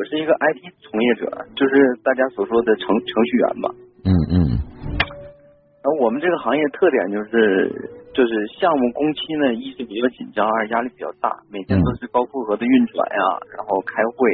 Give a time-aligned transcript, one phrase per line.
[0.00, 3.68] 我是一个 IT 从业者，就是大家所说的程程序员吧。
[4.08, 4.34] 嗯嗯。
[4.96, 7.68] 然后我们这个行业特点就是，
[8.14, 13.20] 就是项目工期呢，一是比较紧张，二压力比较大，每天都是高负荷的运转呀，
[13.54, 14.24] 然后开会，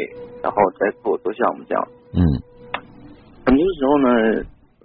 [0.41, 1.83] 然后再做做项目这样。
[2.15, 2.23] 嗯。
[3.45, 4.09] 很多时候呢，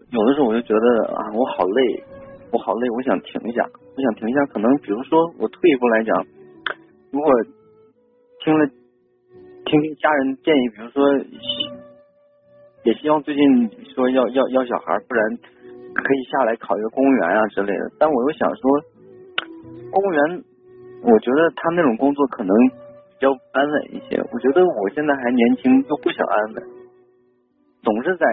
[0.09, 2.03] 有的时候我就觉得啊，我好累，
[2.49, 4.43] 我好累，我想停一下，我想停一下。
[4.47, 6.25] 可能比如说，我退一步来讲，
[7.11, 7.29] 如果
[8.43, 8.65] 听了
[9.71, 10.99] 听听家人建议，比如说
[12.83, 15.39] 也希望最近说要要要小孩，不然。
[15.93, 18.63] 可以下来考一个公务员啊之类的，但我又想说，
[19.91, 20.43] 公务员，
[21.03, 24.15] 我觉得他那种工作可能比较安稳一些。
[24.31, 26.63] 我觉得我现在还年轻，又不想安稳，
[27.83, 28.25] 总是在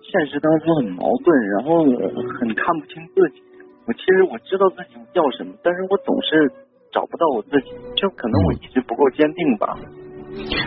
[0.00, 1.84] 现实当中很矛盾，然后
[2.40, 3.42] 很看不清自己。
[3.86, 6.50] 我其实我知道自己要什么，但是我总是
[6.90, 9.76] 找不到我自己，就可能我一直不够坚定吧。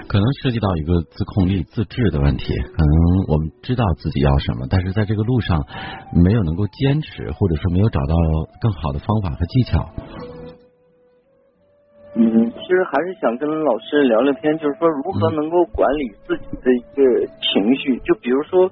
[0.08, 2.54] 可能涉及到一个自控力、自制的问题。
[2.54, 2.92] 可能
[3.28, 5.66] 我们知道自己要什么，但是在这个路上
[6.14, 8.16] 没有能够坚持，或者说没有找到
[8.60, 9.90] 更好的方法和技巧。
[12.16, 17.98] 嗯，其实还是想跟老师聊聊天，就是说如何能够管理自己的一个情绪。
[18.06, 18.70] 就比如说。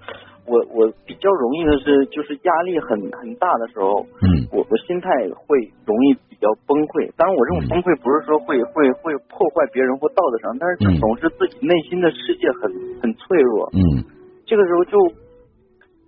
[0.49, 5.07] 我我比较容易的是，就是压力很很大的时候，嗯，我我心态
[5.45, 7.05] 会容易比较崩溃。
[7.15, 12.65] 当然，我这种崩溃不是说会会会破坏别人或道德上，但是总是自己内心的世界很
[12.99, 14.01] 很脆弱，嗯，
[14.49, 14.97] 这个时候就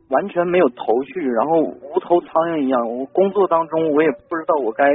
[0.09, 2.81] 完全没有头绪，然后无头苍蝇一样。
[2.81, 4.89] 我工作当中我也不知道我该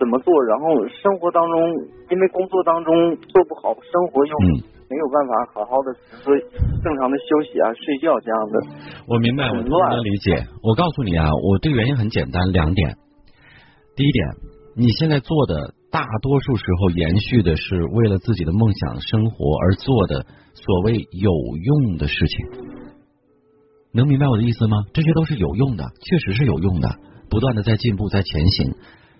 [0.00, 1.60] 怎么做，然后生活当中
[2.08, 4.34] 因为工作当中做不好，生活又。
[4.92, 5.88] 没有办法好好的
[6.20, 6.36] 说
[6.84, 8.54] 正常的休息啊、睡觉这样的。
[9.08, 10.46] 我明白，我能理解。
[10.62, 12.94] 我告诉你啊，我这个原因很简单，两点。
[13.96, 14.28] 第一点，
[14.76, 22.46] 你现在做的大多数时候延续的是为了自己的梦想生活而做的所谓有用的事情，
[23.94, 24.76] 能明白我的意思吗？
[24.92, 26.96] 这些都是有用的，确实是有用的，
[27.30, 28.74] 不断的在进步，在前行。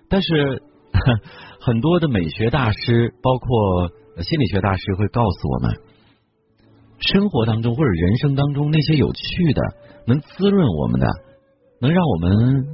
[0.07, 0.61] 但是
[1.59, 3.89] 很多的美学大师，包括。
[4.21, 5.71] 心理学大师会告诉我们，
[6.99, 9.61] 生活当中或者人生当中那些有趣的、
[10.05, 11.07] 能滋润我们的、
[11.81, 12.67] 能让我们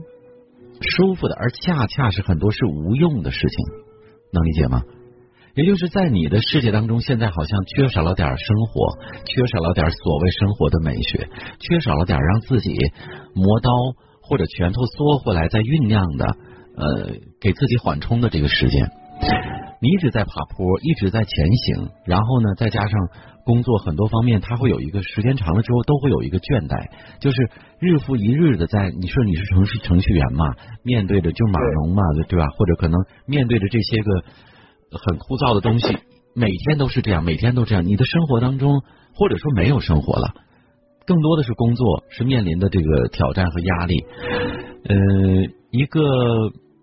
[0.82, 3.66] 舒服的，而恰恰是很多是无用的事情，
[4.34, 4.82] 能理解吗？
[5.56, 11.28] 也就是在你的世界当中，现在好像缺少了点生活，缺少了点所谓生活的美学，
[11.60, 12.78] 缺少了点让自己
[13.34, 13.72] 磨刀
[14.22, 16.26] 或者拳头缩回来再酝酿的，
[16.78, 18.90] 呃，给自己缓冲的这个时间。
[19.82, 22.92] 你一直在爬坡，一直在前行，然后呢，再加上
[23.46, 30.54] 工作很多方面，它会有一个时间长了之后都会有一个倦怠，就是日复一日的在你说你是程序程序员嘛，
[30.84, 32.46] 面对着就码农嘛，对吧？
[32.58, 34.12] 或者可能面对着这些个
[35.00, 35.98] 很枯燥的东西，
[36.36, 37.86] 每天都是这样，每天都这样。
[37.86, 38.82] 你的生活当中
[39.16, 40.34] 或者说没有生活了，
[41.06, 44.04] 更多的是工作，是面临的这个挑战和压力。
[44.84, 44.96] 呃，
[45.72, 46.02] 一个。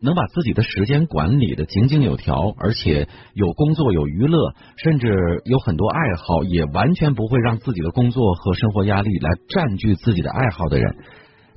[0.06, 10.96] 能把自己的时间管理的井井有条，而且有工作有娱乐，甚至有很多爱好，也完全不会让自己的工作和生活压力来占据自己的爱好的人，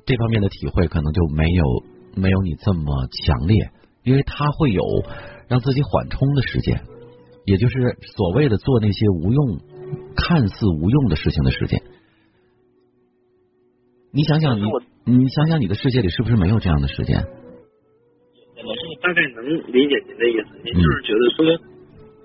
[0.04, 1.64] 这方面的体会可能就没有
[2.16, 3.70] 没有你这么强烈，
[4.02, 4.82] 因为他会有
[5.48, 6.82] 让自己缓冲的时间，
[7.46, 9.60] 也就是所谓的做那些无用、
[10.16, 11.80] 看似无用的事情的时间。
[14.12, 14.64] 你想想，你
[15.04, 17.24] 你想想，你的世界里是不是没有这样的时间？
[19.10, 19.42] 大概能
[19.74, 20.54] 理解您的意思。
[20.62, 21.42] 您就是觉得说，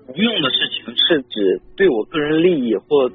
[0.06, 3.10] 无用的事情是指对我个人利益或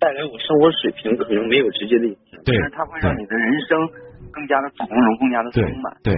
[0.00, 3.78] 带来我生活水平可能没有直接的影响，但是它会让你的人生
[4.32, 5.94] 更加的从容，更加的丰满。
[6.02, 6.14] 对，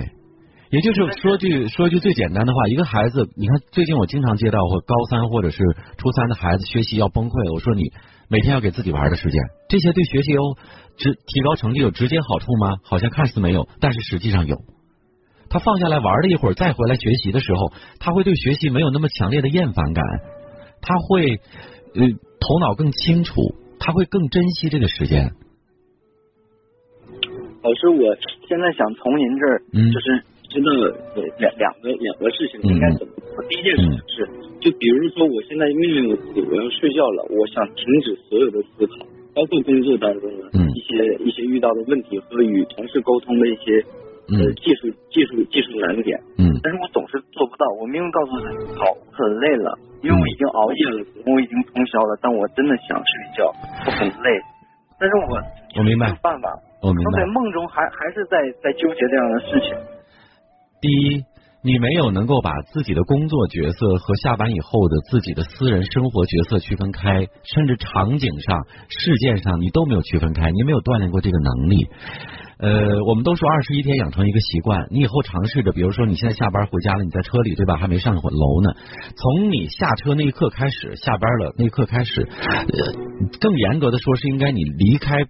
[0.71, 5.61] 也就是说句说句最简单的话，一个孩子，你看最近我经常接到或高三或者是
[5.99, 7.93] 初三的孩子学习要崩溃了，我说你
[8.31, 10.41] 每天要给自己玩的时间，这些对学习有
[10.97, 12.77] 直提高成绩有直接好处吗？
[12.83, 14.57] 好像看似没有，但是实际上有。
[15.51, 20.05] 他放下来玩了一会儿，再回来学习的时候，他会对学习没有那么强烈的厌烦感，
[20.83, 21.41] 他会
[21.95, 22.05] 呃
[22.39, 23.33] 头脑更清楚，
[23.81, 25.33] 他会更珍惜这个时间。
[27.63, 28.15] 老师，我
[28.47, 30.69] 现在想从您这儿，嗯就是知道
[31.39, 33.43] 两两个两个事情应该怎么做。
[33.49, 34.29] 第一件事情是，
[34.61, 40.45] 就比如说我现在命令我自己，我要睡觉了，我想停止所有的思考，包括工作当中的
[40.75, 43.83] 一些一些遇到的问题和与同事沟通的一些。
[44.29, 47.65] 呃，技术技术技术难点，嗯，但是我总是做不到。
[47.81, 49.73] 我明明告诉自己，好，很累了，
[50.05, 50.99] 因为我已经熬夜了，
[51.33, 53.49] 我已经通宵了，但我真的想睡觉，
[53.87, 54.29] 我很累，
[55.01, 55.41] 但是我
[55.81, 56.53] 我明白办法，
[56.83, 59.73] 我明白，在梦中还还是在在纠结这样的事情。
[60.83, 61.25] 第一，
[61.65, 71.89] 你没有能够把自己的工作角色和下班以后的自己的私人生活角色区分开，甚至场景上、事件上你都没有区分开，你没有锻炼过这个能力。
[72.61, 77.77] 呃，我们都说二十一天养成一个习惯，你以后尝试着，比如说你现在下班回家了，你在车里对吧？
[77.77, 78.75] 还没上楼呢，
[79.17, 82.93] 从你下车那一刻开始，下班了那一刻开始，呃，
[83.41, 85.25] 更严格的说是应该你离开。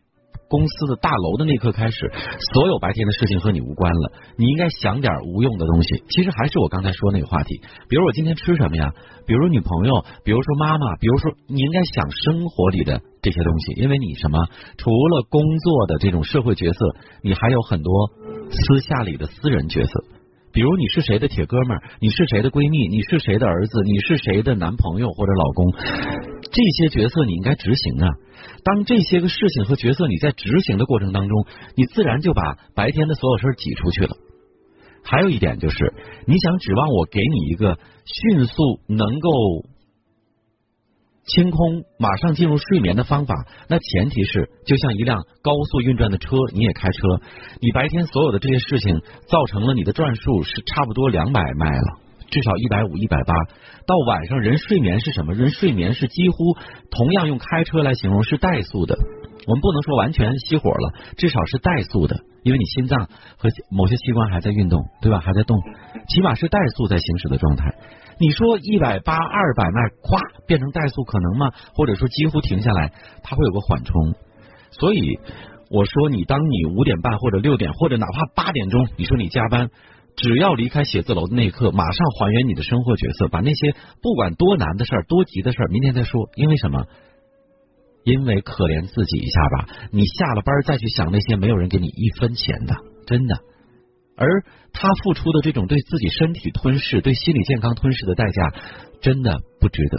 [0.48, 2.10] 公司的大楼的那刻开始，
[2.54, 4.12] 所有白天的事情和你无关了。
[4.36, 6.02] 你应该想点无用的东西。
[6.08, 8.92] 其实还是我刚才说那个话题，比如我今天吃什么呀？
[9.26, 14.46] 比如女朋友，比如说妈妈，比如说你应该想生活里的这些东西，因为你什么？
[14.78, 16.78] 除了工作的这种社会角色，
[17.22, 17.92] 你还有很多
[18.50, 19.92] 私下里的私人角色。
[20.50, 25.66] 比如你是谁的铁哥们儿，你是谁的闺蜜，你是谁的儿子，你是谁的男朋友或者老公，
[26.40, 28.08] 这些角色你应该执行啊。
[28.64, 31.46] 当这些个事情和角色你在执行的过程当中，
[31.76, 34.16] 你自然就把白天的所有事儿挤出去了。
[35.02, 35.94] 还有一点就是，
[36.26, 39.30] 你想指望我给你一个迅速能够
[41.24, 43.34] 清空、马上进入睡眠的方法，
[43.68, 47.20] 那前提是就像一辆高速运转的车，你也开车，
[47.60, 52.07] 你白天所有的这些事情造成了你的转速是差不多两百迈了。
[52.30, 53.34] 至少一百五、一百八，
[53.86, 55.32] 到晚上人睡眠是什么？
[55.34, 56.56] 人睡眠是几乎
[56.90, 58.98] 同样用开车来形容是怠速的。
[59.46, 63.08] 我们不能说完全熄火了，至少是怠速的，因为你心脏
[63.38, 65.20] 和某些器官还在运动，对吧？
[65.20, 65.56] 还在动，
[66.08, 67.72] 起码是怠速在行驶的状态。
[68.20, 71.50] 你说一百八、二百迈，咵变成怠速可能吗？
[71.72, 72.92] 或者说几乎停下来，
[73.22, 74.12] 它会有个缓冲。
[74.70, 75.18] 所以
[75.70, 79.70] 我说，你当你五点半或者六点或者哪怕八点钟，你说你加班。
[80.20, 83.72] 只要离开写字楼的那一刻，马上还原你的生活角色，把那些
[84.02, 86.28] 不管多难的事儿、多急的事儿，明天再说。
[86.34, 86.86] 因为什么？
[88.04, 89.88] 因为可怜自己一下吧。
[89.92, 92.74] 你下了班再去想那些没有人给你一分钱的，
[93.06, 93.36] 真的。
[94.16, 94.26] 而
[94.72, 98.52] 他付出的这种对自己身体吞噬、对心理健康吞噬的代价，
[99.00, 99.98] 真的不值得，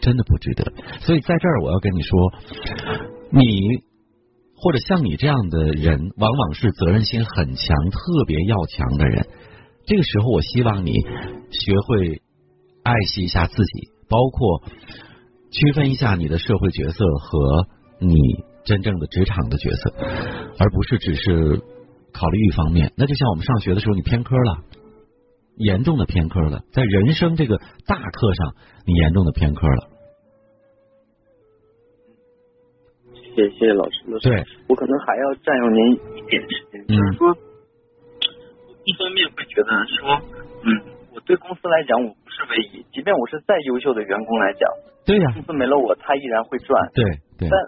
[0.00, 0.72] 真的不值得。
[1.00, 2.32] 所以在这儿我要跟你说，
[3.30, 3.94] 你。
[4.56, 9.26] 或者像你这样的人，往往是责任心很强、特别要强的人。
[9.86, 10.92] 这个时候，我希望你
[11.50, 12.22] 学会
[12.82, 14.62] 爱惜一下自己，包括
[15.50, 17.66] 区分一下你的社会角色和
[18.00, 18.16] 你
[18.64, 19.94] 真正的职场的角色，
[20.58, 21.60] 而不是只是
[22.12, 22.92] 考虑一方面。
[22.96, 24.64] 那就像我们上学的时候，你偏科了，
[25.56, 28.54] 严重的偏科了，在人生这个大课上，
[28.86, 29.90] 你严重的偏科了。
[33.36, 37.36] 谢谢老师，对，我可能还要占用您一点时间，就是说，
[38.84, 40.20] 一方面会觉得说，
[40.64, 40.68] 嗯，
[41.14, 44.68] 我对公司来讲我不是唯一，即便我是再优秀的员工来讲，
[45.04, 47.04] 对呀，公司没了我，他依然会赚，对
[47.38, 47.48] 对。
[47.48, 47.58] 但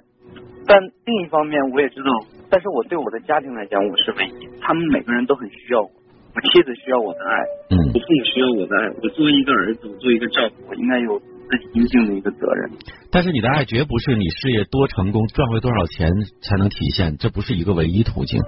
[0.66, 2.10] 但另一方面，我也知道，
[2.50, 5.90] 但是我对我的家庭来讲，我是唯一，他们每个人都很需要我，
[6.34, 7.34] 我妻子需要我的爱，
[7.70, 11.20] 嗯，我父母需要我的爱，我作为一个儿子，我作为一个丈夫，我应该有。
[11.48, 12.70] 自己应尽的一个责任，
[13.12, 16.10] 但是你的爱绝不是你事业多成功赚回多少钱
[16.42, 18.40] 才能体现，这不是一个唯一途径。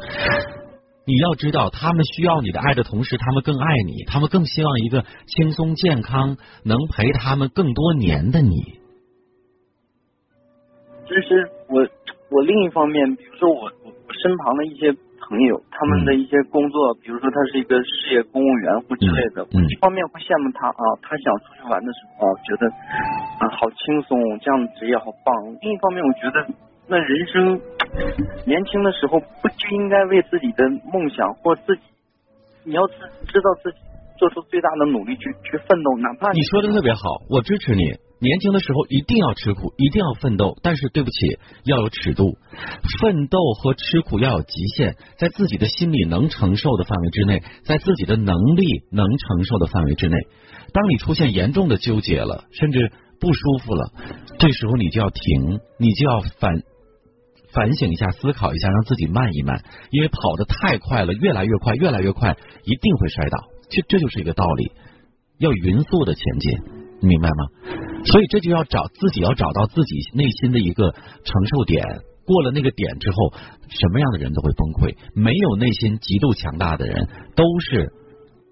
[1.08, 8.54] 你要知道，他们需要你的爱的同时，他们更爱你，他们更希望一个轻松健康、能陪他们更多年的你。
[11.08, 11.80] 就是我，
[12.30, 14.94] 我另一方面，比如说我，我我身旁的一些。
[15.28, 25.28] 朋友，他们的一些工作，比如说他是一个事业公务员或之类的，一方面会羡慕他啊，他想出去玩的时候啊觉得啊好轻松，这样的职业好棒。
[25.60, 26.48] 另一方面，我觉得
[26.88, 27.60] 那人生
[28.46, 31.82] 年轻的时候不就应该为自己的梦想或自己，
[32.64, 32.94] 你要知
[33.26, 33.78] 知道自己
[34.18, 37.82] 做出最大的努力去去奋斗，哪怕你说的特别好，我支持你。
[38.20, 42.36] 年轻的时候一定要吃苦，一定要奋斗，但是对不起，要有尺度。
[43.00, 50.16] 奋斗和吃苦要有极限，在自己的心里能承受的范围之内，在自己的能力能承受的范围之内。
[50.72, 52.90] 当你出现严重的纠结了，甚至
[53.20, 53.92] 不舒服了，
[54.40, 56.60] 这时候你就要停，你就要反
[57.52, 63.38] 反省一下，思考一下，让自己慢一慢，因为跑得太快了，越来越快，越来越快，一定会摔倒。
[63.70, 64.72] 这这就是一个道理，
[65.38, 66.58] 要匀速的前进。
[67.00, 67.46] 明白吗？
[68.06, 71.84] 所以这就要找自己，要找到自己内心的一个承受点。
[72.26, 73.32] 过了那个点之后，
[73.68, 74.96] 什么样的人都会崩溃。
[75.14, 77.92] 没有内心极度强大的人，都是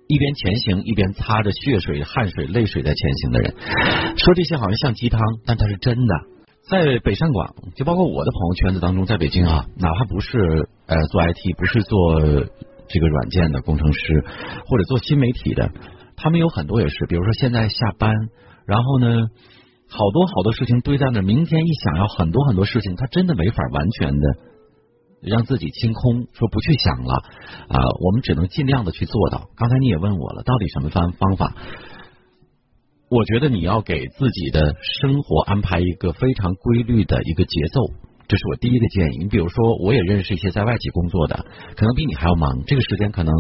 [0.06, 3.54] 一边前行一边擦着血水、汗水、泪水在前行的人。
[4.16, 6.14] 说这些好像像鸡汤，但它是真的。
[6.68, 12.20] 在北上广，就包括我的朋友圈子当中，在北京啊，哪怕不是呃做 IT，不是做
[12.88, 14.24] 这个软件的工程师，
[14.66, 15.70] 或者做新媒体的。
[16.16, 18.10] 他们有很多也是，比如说现在下班，
[18.66, 19.06] 然后呢，
[19.88, 24.26] 好多好多事情堆在那，明天一想要很多很多事情，他真的没法完全的
[25.22, 27.14] 让自己清空，说不去想了
[27.68, 29.50] 啊，我们只能尽量的去做到。
[29.56, 31.54] 刚才你也问我了，到底什么方方法？
[33.08, 37.80] 我觉得你要给自己的生活安排一个非常规律的一个节奏，
[38.26, 39.18] 这是我第一个建议。
[39.18, 41.46] 你比如说，我也认识一些在外企工作的，
[41.76, 43.32] 可能比你还要忙，这个时间可能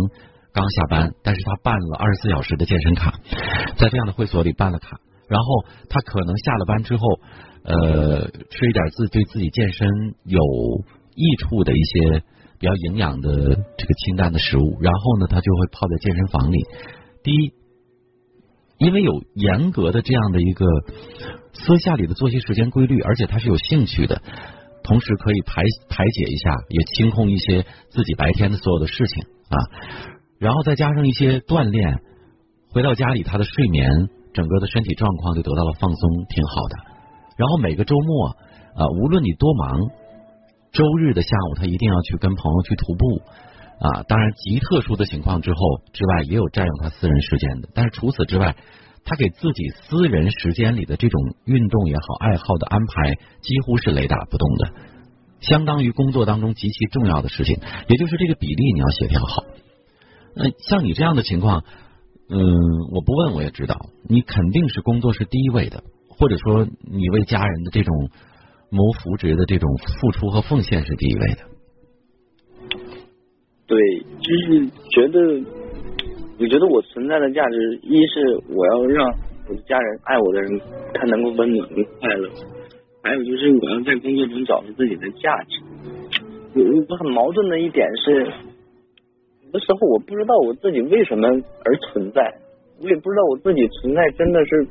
[0.52, 3.18] 刚下班，但是他办了二十四小时的健身卡，
[3.76, 7.02] 在这样的会所里办了卡，然后他可能下了班之后，
[7.64, 9.88] 呃，吃一点自对自己健身
[10.22, 10.40] 有
[11.16, 12.22] 益处的一些
[12.60, 13.30] 比较营养的
[13.76, 16.58] 这个清淡的食物，然后呢，他就会泡在健身房里。
[17.24, 17.55] 第一。
[18.78, 20.66] 因为有严格的这样的一个
[21.52, 24.20] 私下里的作息时间规律，而且他是有兴趣的，
[24.82, 29.56] 同时可以排排解一下，也清空一些自己白天的所有的事情啊，
[30.38, 32.00] 然后再加上一些锻炼，
[32.70, 36.76] 回到家里他的睡眠，整个的身体状况就得到了放松，挺好的。
[37.38, 38.28] 然后每个周末
[38.76, 39.80] 啊，无论你多忙，
[40.72, 43.22] 周日的下午他一定要去跟朋友去徒步。
[43.78, 45.58] 啊，当然，极特殊的情况之后
[45.92, 47.68] 之外，也有占用他私人时间的。
[47.74, 48.56] 但是除此之外，
[49.04, 54.72] 他给自己私人时间里的这种运动也好、爱好的安排，几乎是雷打不动的，
[55.40, 57.58] 相当于工作当中极其重要的事情。
[57.88, 59.44] 也就是这个比例你要协调好。
[60.34, 61.62] 那像你这样的情况，
[62.30, 62.38] 嗯，
[62.92, 68.10] 我不问我也知道，你肯定是工作是第一位的，或者说你为家人的这种
[68.70, 71.55] 谋福祉的这种付出和奉献是第一位的。
[73.66, 73.76] 对，
[74.22, 75.18] 就是觉得，
[76.38, 79.04] 我觉得我存在的价值，一是我要让
[79.48, 80.60] 我的家人爱我的人，
[80.94, 81.68] 他能够温暖、
[81.98, 82.28] 快乐；，
[83.02, 85.60] 还有就是我要在工作中找到自己的价值。
[86.54, 88.20] 我我很矛盾的一点是，
[89.44, 92.22] 有的时候我不知道我自己为什么而存在，
[92.80, 94.64] 我也不知道我自己存在真的是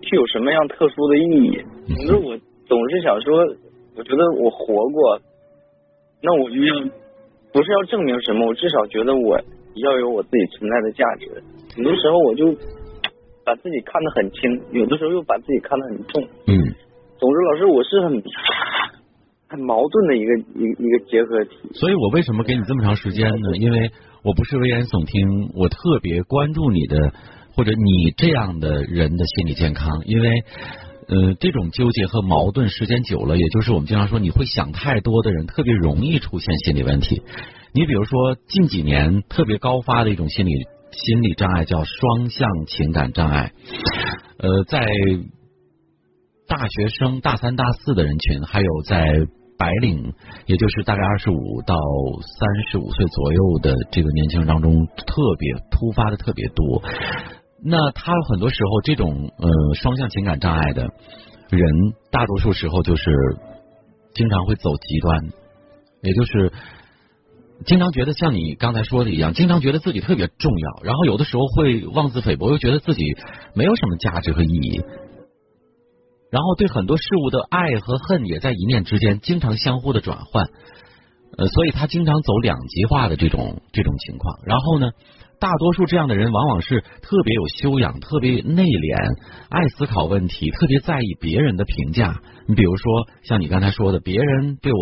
[0.00, 1.62] 具有什么样特殊的意义。
[2.06, 3.54] 总之，我总是想说，
[3.96, 5.20] 我觉得我活过，
[6.22, 7.03] 那我就要。
[7.54, 9.38] 不是要证明什么，我至少觉得我
[9.76, 11.30] 要有我自己存在的价值。
[11.76, 12.50] 很多时候我就
[13.46, 16.20] 把自己看得很轻，有的时候又把自己看得很重。
[16.48, 16.52] 嗯。
[17.16, 18.20] 总之，老师，我是很
[19.48, 21.56] 很矛盾的一个一一个结合体。
[21.74, 23.56] 所以我为什么给你这么长时间呢？
[23.60, 23.88] 因为
[24.24, 26.98] 我不是危言耸听，我特别关注你的
[27.54, 30.28] 或者你这样的人的心理健康，因为。
[31.06, 37.22] 呃，这种纠结和矛盾时间久了，也就是我们经常说你会想太多的人，特别容易出现心理问题。
[37.72, 40.52] 你比如说近几年特别高发的一种心理
[40.92, 43.52] 心理障碍叫双向情感障碍。
[44.38, 44.86] 呃，在
[46.46, 49.04] 大学生大三大四的人群，还有在
[49.58, 50.12] 白领，
[50.46, 51.74] 也就是大概二十五到
[52.38, 56.82] 三十五岁左右的这个年轻人当中，特别突发的特别多。
[57.66, 61.62] 那他很多时候这种呃双向情感障碍的人，
[62.10, 63.10] 大多数时候就是
[64.14, 65.32] 经常会走极端，
[66.02, 66.52] 也就是
[67.64, 73.02] 经常觉得像你刚才说的一样，经常觉得自己特别重要，然后有的时候会妄自菲薄，又觉得自己
[73.54, 74.82] 没有什么价值和意义，
[76.30, 80.48] 然后对很多事物的爱和恨也在一念之间经常相互的转换，
[81.36, 84.90] 呃，所以他经常走两极化的这种这种情况，然后呢？
[85.40, 89.18] 大多数这样的人往往是特别有修养、特别内敛、
[89.50, 92.22] 爱思考问题、特别在意别人的评价。
[92.46, 92.84] 你比如说，
[93.24, 94.78] 像你刚才说的，别人对我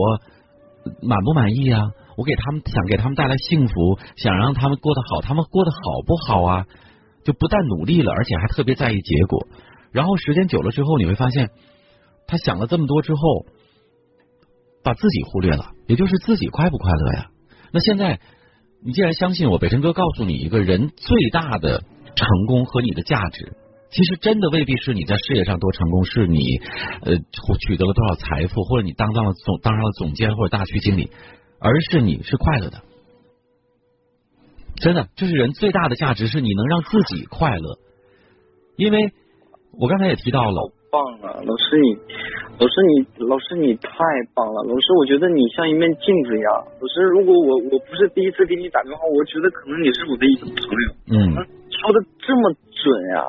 [1.00, 1.80] 满不满意啊？
[2.16, 6.66] 我给他们想给他们带来幸福，想让他们过得好，他们过得好不好啊？
[7.25, 9.49] 就不但努力了，而且还特别在意结果。
[9.90, 11.50] 然后时间久了之后，你会发现，
[12.28, 13.21] 他想了这么多之后，
[14.82, 17.26] 把自己忽略了，也就是自己快不快乐呀？
[17.72, 18.20] 那现在。
[18.84, 21.84] 你既然相信我，北辰哥告诉你一个人最大的
[22.16, 23.52] 成功和你的价值，
[23.92, 26.58] 其实真的未必是你在事业上多成功，是你
[27.02, 31.12] 呃取得了多少财富，或者你当上了总当上了总监或者大区经理，
[31.60, 32.82] 而是你是快乐的。
[34.80, 37.78] 真的，这是人最大的价值，是你能让自己快乐。
[38.76, 38.98] 因为
[39.78, 40.72] 我刚才也提到了。
[40.92, 41.96] 棒了，老师你，
[42.61, 43.88] 老师你，老师你太
[44.34, 46.52] 棒了，老师我觉得你像一面镜子一样。
[46.68, 50.92] 老师，如果我我不是第一次给你打电话，我觉得可能你是我的一个朋友。
[51.16, 51.16] 嗯，
[51.72, 53.25] 说的这么准呀。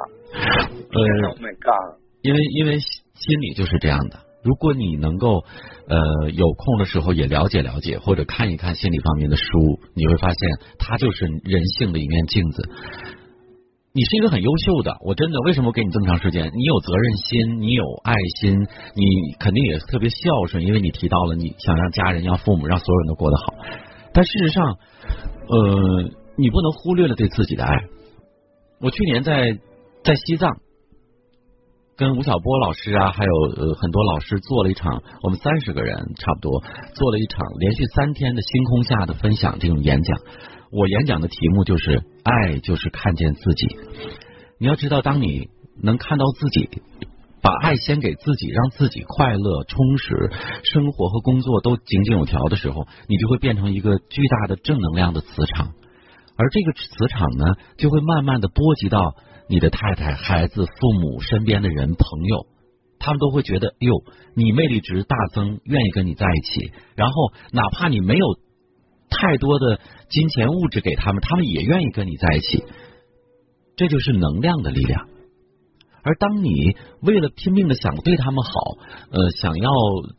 [0.92, 2.04] 呃，Oh my god！
[2.22, 5.46] 因为因为心理就是这样的，如果你能够
[5.88, 12.70] 呃有空的时候也了解了解或者看一看心理方面的书，你会发现它就是人性的一面镜子。
[13.96, 16.52] 你是一个很优秀的，我真的为什么给你这么长时间？
[16.56, 18.58] 你有责任心，你有爱心，
[18.96, 19.06] 你
[19.38, 23.54] 肯定也特别孝顺，因为你提到了你想让家人、让父母、让所有人都过得好。
[24.12, 27.72] 但事实上，呃，你不能忽略了对自己的爱。
[28.82, 29.60] 我去年在
[30.04, 30.50] 在西藏，
[31.96, 36.64] 跟吴晓波老师啊，还有呃很多老师做了一场，我们三十个人差不多
[36.96, 40.18] 做了一场连续三天的星空下的分享这种演讲。
[40.72, 43.78] 我演讲的题目就是“爱就是看见自己”。
[44.60, 45.50] 你要知道，当你
[45.82, 46.70] 能看到自己，
[47.42, 50.32] 把爱先给自己，让自己快乐、充实，
[50.64, 55.72] 生活和工作都井井有条的时候，你就会变成一个巨大的正能量的磁场。
[56.38, 57.46] 而这个磁场呢，
[57.78, 59.16] 就会慢慢的波及到。
[59.50, 62.48] 你的太太、孩子、父母、身边的人、朋友，
[62.98, 63.92] 他们都会觉得，哟，
[64.36, 66.72] 你魅力值大增，愿意跟你在一起。
[66.96, 68.26] 然后，哪怕你没有
[69.14, 69.80] 太多的
[70.10, 72.64] 金钱物质给他们，他们也愿意跟你在一起。
[73.76, 75.08] 这就是能量的力量。
[76.06, 78.52] 而当你为了拼命的想对他们好，
[79.10, 79.70] 呃，想要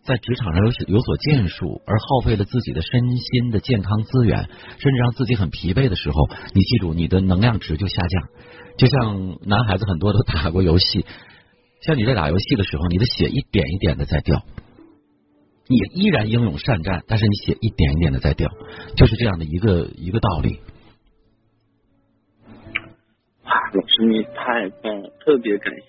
[0.02, 4.48] 在职场上有有所建树，而耗费了自己的身心的健康资源，
[4.78, 6.16] 甚至让自己很疲惫的时候，
[6.54, 8.28] 你记住，你的能量值就下降。
[8.78, 11.04] 就像男孩子很多都打过游戏，
[11.82, 14.42] 像你在打游戏的时候，你的血一点一点的在掉，
[15.66, 18.50] 你依然英勇善战，但是你血一点一点的在掉，
[18.96, 20.60] 就是这样的一个一个道理。
[23.44, 25.82] 哇，老师你太棒了，特别感谢。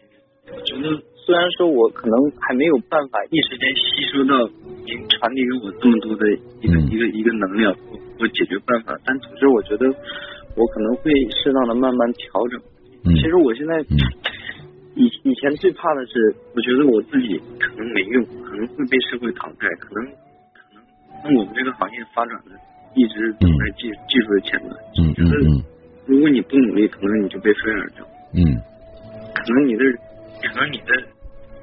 [0.55, 4.48] 我觉得虽然说我可能还没有办法一时间吸收到
[4.86, 6.24] 您传递给我这么多的
[6.62, 7.74] 一个一个一个能量
[8.17, 9.88] 和解决办法，但总之我觉得
[10.55, 12.62] 我可能会适当的慢慢调整。
[13.15, 13.84] 其实我现在
[14.95, 20.05] 以以前最怕的是，我觉得我自己可能没用，可能会被社会淘汰，可能
[20.55, 20.81] 可能
[21.21, 22.55] 那我们这个行业发展的
[22.95, 24.71] 一直走在技技术的前端。
[24.95, 25.63] 嗯嗯嗯。
[26.07, 28.07] 如果你不努力，可能你就被飞而掉。
[28.39, 28.39] 嗯。
[29.35, 29.83] 可能你的
[30.47, 30.95] 可能你的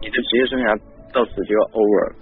[0.03, 0.79] 你的职业生涯
[1.13, 2.13] 到此就要 over。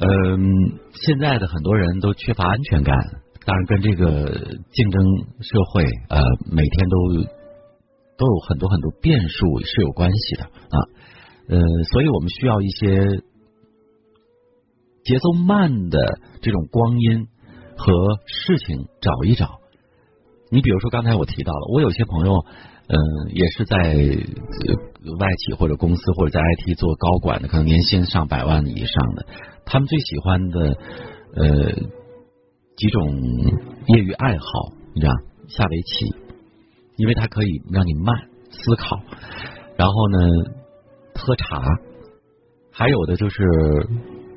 [0.00, 2.96] 嗯，现在的很多人都缺乏安全感，
[3.44, 4.32] 当然跟这个
[4.72, 5.02] 竞争
[5.44, 6.16] 社会呃
[6.50, 7.35] 每天都。
[8.18, 10.78] 都有很多很多变数是有关系的啊，
[11.48, 11.58] 呃，
[11.92, 13.22] 所以我们需要一些
[15.04, 17.26] 节奏慢的这种光阴
[17.76, 17.92] 和
[18.26, 19.60] 事情找一找。
[20.50, 22.44] 你比如说刚才我提到了，我有些朋友，
[22.88, 22.96] 嗯，
[23.34, 29.26] 也是在外企或者公司或者在 IT 做高管的，可能年薪上百万以上的，
[29.64, 30.60] 他们最喜欢的
[31.34, 31.72] 呃
[32.76, 33.18] 几种
[33.88, 34.46] 业余爱好，
[34.94, 35.12] 你知道，
[35.48, 36.25] 下围棋。
[36.96, 38.16] 因为它可以让你慢
[38.50, 38.98] 思考，
[39.76, 40.18] 然后呢，
[41.14, 41.62] 喝茶，
[42.72, 43.36] 还有的就是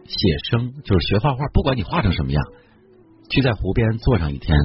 [0.06, 1.48] 写生，就是学画画。
[1.54, 2.44] 不管你画成什么样，
[3.30, 4.58] 去在湖边坐上一天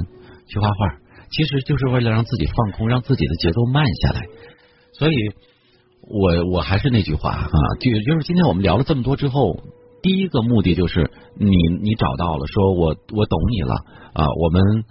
[0.49, 0.97] 去画画，
[1.31, 4.23] 其实就是为了让自己放空，让自己的节奏慢下来。
[4.93, 5.15] 所以，
[6.01, 7.49] 我我还是那句话啊，
[7.81, 9.61] 就就是今天我们聊了这么多之后，
[10.03, 11.49] 第一个目的就是你
[11.81, 13.75] 你找到了，说我我懂你了
[14.15, 14.85] 啊，我们。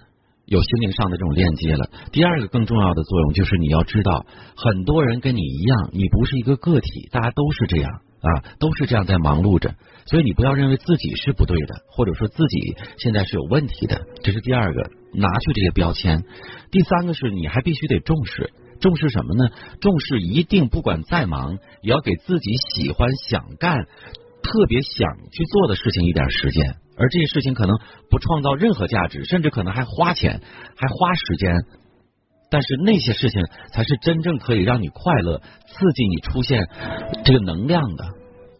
[0.46, 1.88] 有心灵上的这种链接了。
[2.12, 4.26] 第二个更重要的作用就是你要知道，
[4.56, 9.74] 很多人跟你一样，你不是一个个体，大家都是这样啊，都是这样在忙碌着。
[10.06, 16.22] 所以你不要认为自己是不对的，或者说自己现在是有问题的，这是第二个，拿去这些标签。
[16.70, 19.50] 第三个是你还必须得重视，重视什么呢？
[19.80, 23.86] 重视一定不管再忙，也要给自己喜欢想干、
[24.44, 26.76] 特别想去做的事情一点时间。
[26.96, 27.74] 而这些事情可能
[28.10, 30.40] 不创造任何价值，甚至可能还花钱，
[30.76, 31.52] 还花时间。
[32.50, 36.68] 但是那些事情才是真正可以让你快乐、刺激你出现
[37.24, 38.04] 这个能量的，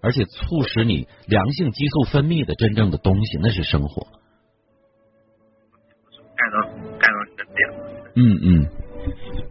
[0.02, 4.08] 而且促使你良性激素分泌的真正的东西，那是生活。
[6.34, 6.66] 盖到
[6.98, 7.78] 盖到你的点了。
[8.16, 8.66] 嗯嗯。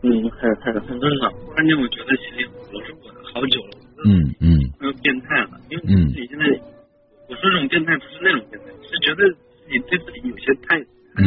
[0.04, 1.32] 嗯，很很很正常。
[1.56, 2.43] 关键我觉得心里
[2.74, 3.83] 我是过的好久了。
[4.05, 4.71] 嗯嗯。
[4.77, 6.45] 快要变态了，因为自己现在。
[7.29, 10.77] 我说这种变态不是那种变态，是觉得自己对自己有些太
[11.15, 11.23] 嗯，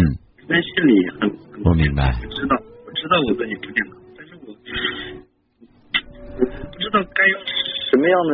[0.47, 1.33] 但心里很
[1.65, 2.55] 我明白，我知道，
[2.87, 7.37] 我知道我自己不健康，但是我我不知道该用
[7.91, 8.33] 什么样的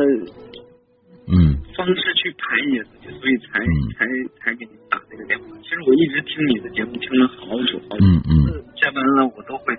[1.31, 1.55] 嗯。
[1.73, 3.59] 方式去排解自己，所以才
[3.97, 4.05] 才
[4.43, 5.45] 才给你打这个电话。
[5.63, 9.73] 其实我一直听你的节目听了好久好久，嗯嗯，下班了我都会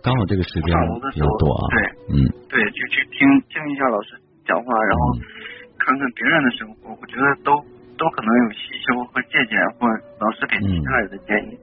[0.00, 0.72] 刚好这个时间
[1.12, 2.16] 比较多啊，对，嗯，
[2.48, 4.16] 对，就去听听一下老师
[4.46, 5.18] 讲话，然后。
[5.78, 7.54] 看看别人的生活，我觉得都
[7.96, 9.88] 都可能有吸收和借鉴，或
[10.20, 11.56] 老师给其他人的建议。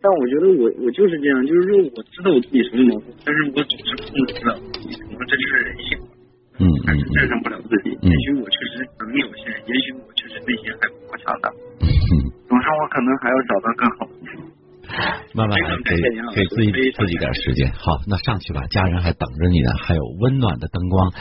[0.00, 5.86] 但我觉得我我就是这样，就是说我知道我自己什么毛病，但是我总是控制不了自己，可能这就是人性。
[6.58, 6.74] 嗯嗯。
[6.82, 11.46] 但是战胜不了自己，也许我确实能力有限，也许我确实内心还不够强大。
[11.86, 11.86] 嗯
[12.48, 14.21] 总之，我可能还要找到更好的。
[15.34, 15.96] 慢慢来，给
[16.34, 17.72] 给自己自己点时间。
[17.72, 21.12] 好，那上去吧，家人还等着你呢，还有温暖的灯光。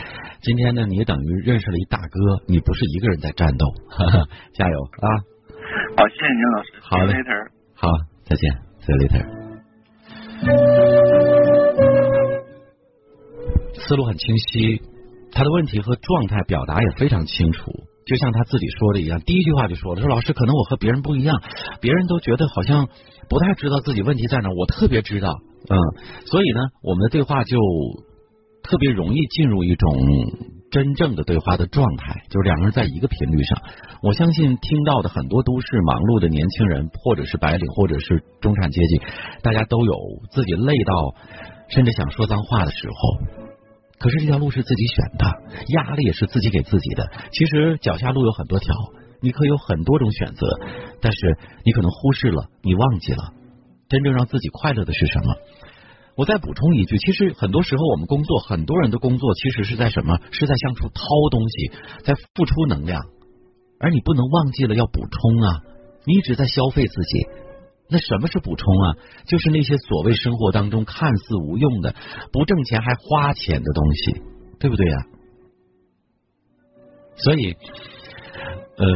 [0.41, 3.65] 今天呢，你等于认识了一大哥，你不是一个人在战斗，
[4.53, 5.07] 加油啊！
[5.95, 6.73] 好，谢谢您老师。
[6.81, 7.13] 好嘞，
[7.75, 7.87] 好，
[8.25, 9.25] 再见，See you later。
[13.73, 14.81] 思路很清晰，
[15.31, 17.71] 他的问题和状态表达也非常清楚。
[18.05, 21.41] 就像他自己说的一样，第一句话就说了：“说老师，可能我和别人不一样，
[21.79, 22.87] 别人都觉得好像
[23.29, 25.37] 不太知道自己问题在哪，我特别知道。”
[25.69, 25.77] 嗯，
[26.25, 27.55] 所以呢，我们的对话就
[28.63, 29.93] 特别容易进入一种
[30.71, 33.61] 真正的对话的状态，就是两个人在一个频率上。
[34.01, 39.01] 我相信听到的很多都市忙碌的年轻人，或者是白领，或者是中产阶级，
[39.43, 39.93] 大家都有
[40.31, 41.13] 自己累到
[41.69, 43.40] 甚至想说脏话的时候。
[44.01, 45.25] 可是这条路是自己选的，
[45.75, 47.07] 压力也是自己给自己的。
[47.31, 48.73] 其实脚下路有很多条，
[49.21, 50.47] 你可以有很多种选择，
[51.01, 53.31] 但是你可能忽视了，你忘记了
[53.87, 55.35] 真正让自己快乐的是什么。
[56.17, 60.17] 我再补充一句，其实很多时候我们工作，很多人的工作其实是在什么？
[60.31, 61.71] 是在向处掏东西，
[62.03, 63.03] 在付出能量，
[63.79, 65.61] 而你不能忘记了要补充啊！
[66.05, 67.27] 你一直在消费自己。
[67.91, 68.95] 那什么是补充啊？
[69.27, 71.93] 就是那些所谓生活当中看似无用的、
[72.31, 74.21] 不挣钱还花钱的东西，
[74.59, 74.97] 对不对呀？
[77.17, 77.51] 所以，
[78.77, 78.87] 呃，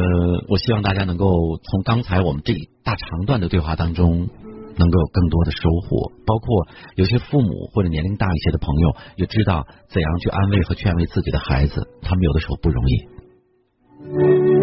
[0.48, 1.28] 我希望大家能够
[1.62, 4.30] 从刚才我们这一大长段的对话当中，
[4.78, 6.14] 能够有更多的收获。
[6.26, 14.55] 包括有些父母或者年龄大一些的朋友，也知道怎样去安慰和劝慰自己的孩子，他们有的时候不容易。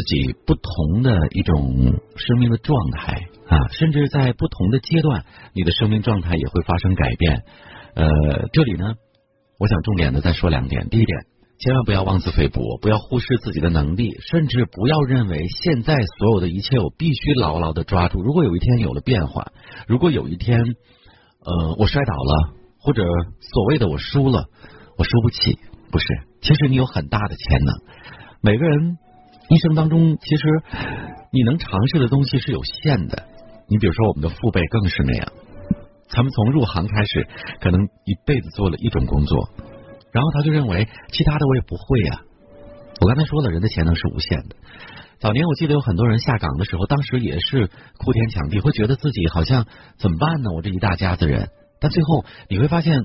[0.00, 1.74] 自己不同的一种
[2.16, 7.42] 生命的状态啊，甚至在不同的阶段，你的生命状态也会发生改变。
[7.94, 8.08] 呃，
[8.50, 8.94] 这里呢，
[9.58, 10.88] 我想重点的再说两点。
[10.88, 11.18] 第一点，
[11.58, 18.22] 千万不要妄自菲薄，不要忽视自己的能力，甚至不要认为现在所有的一切我必须牢牢的抓住。
[18.22, 19.52] 如果有一天有了变化，
[19.86, 24.46] 如果有一天呃我摔倒了，或者所谓的我输了，
[24.96, 25.58] 我输不起，
[25.92, 26.06] 不是，
[26.40, 27.74] 其实你有很大的潜能。
[28.40, 28.96] 每个人。
[29.50, 30.42] 一生当中，其实
[31.32, 33.24] 你能尝试的东西是有限的。
[33.68, 35.32] 你比如说，我们的父辈更是那样。
[36.08, 37.26] 他们从入行开始，
[37.60, 39.50] 可能一辈子做了一种工作，
[40.12, 42.20] 然后他就认为其他的我也不会呀。
[43.00, 44.54] 我刚才说了，人的潜能是无限的。
[45.18, 47.66] 早年我记得有很多人下岗的时候，当时也是
[47.98, 49.66] 哭天抢地，会觉得自己好像
[49.98, 50.52] 怎么办呢？
[50.54, 51.48] 我这一大家子人，
[51.80, 53.02] 但最后你会发现。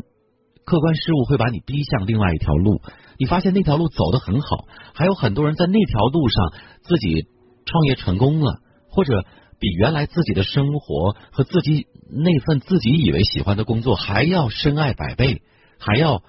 [0.65, 2.82] 客观事物会把你逼向另外一条路，
[3.19, 7.28] 你发现那条路走得很好，还有很多人在那条路上自己
[7.65, 9.25] 创业成功了，或者
[9.60, 15.43] 比原来自己的生活和自己那份自己以为喜欢的工作还要深爱百倍，
[15.80, 16.23] 还要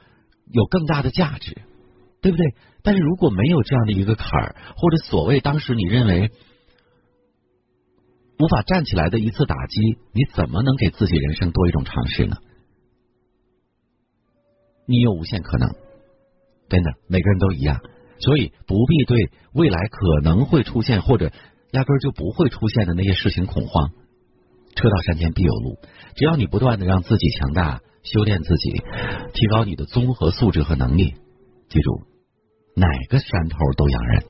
[0.52, 1.62] 有更大的价值，
[2.20, 2.46] 对不对？
[2.82, 6.30] 但是如果没有这样的一个坎儿，或者所谓当时你认为
[8.38, 9.80] 无法站起来的一次打击，
[10.12, 12.36] 你怎么能给自己人生多一种尝试呢？
[14.86, 15.68] 你有无限可能，
[16.68, 17.80] 真的，每个人都一样，
[18.20, 21.30] 所以不必对未来可能会出现或者
[21.72, 23.90] 压根就不会出现的那些事情恐慌。
[24.76, 25.78] 车到山前必有路，
[26.14, 28.70] 只要你不断的让自己强大，修炼自己，
[29.32, 31.14] 提高你的综合素质和能力，
[31.68, 32.02] 记住，
[32.76, 34.22] 哪个山头都养人。